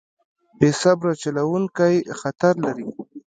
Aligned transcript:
بې 0.59 0.69
صبره 0.81 1.13
چلوونکی 1.21 1.95
خطر 2.19 2.53
لري. 2.63 2.87